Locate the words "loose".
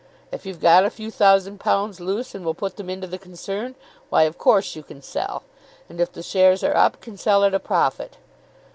1.99-2.33